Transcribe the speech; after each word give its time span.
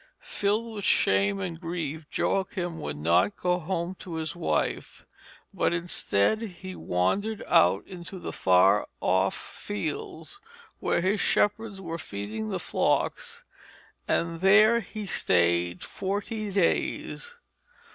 Filled 0.33 0.73
with 0.73 0.83
shame 0.83 1.39
and 1.39 1.61
grief 1.61 2.07
Joachim 2.11 2.79
would 2.79 2.97
not 2.97 3.37
go 3.37 3.59
home 3.59 3.93
to 3.99 4.15
his 4.15 4.35
wife, 4.35 5.05
but 5.53 5.73
instead 5.73 6.41
he 6.41 6.75
wandered 6.75 7.43
out 7.47 7.85
into 7.85 8.17
the 8.17 8.31
far 8.33 8.87
of 8.99 9.35
fields 9.35 10.41
where 10.79 11.01
his 11.01 11.19
shepherds 11.21 11.79
were 11.79 11.99
feeding 11.99 12.49
the 12.49 12.59
flocks, 12.59 13.43
and 14.07 14.41
there 14.41 14.79
he 14.79 15.05
stayed 15.05 15.83
forty 15.83 16.49
days. 16.49 17.37